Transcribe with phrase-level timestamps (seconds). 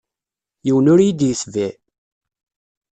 [0.65, 1.69] Yiwen ur yi-d-yetbiɛ.